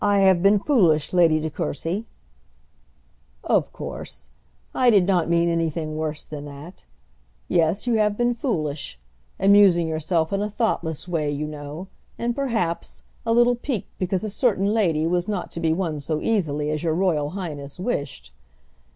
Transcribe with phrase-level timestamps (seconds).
[0.03, 2.07] "I have been foolish, Lady De Courcy."
[3.43, 4.29] "Of course;
[4.73, 6.85] I did not mean anything worse than that.
[7.47, 8.97] Yes, you have been foolish;
[9.39, 11.87] amusing yourself in a thoughtless way, you know,
[12.17, 16.19] and, perhaps, a little piqued because a certain lady was not to be won so
[16.19, 18.33] easily as your Royal Highness wished.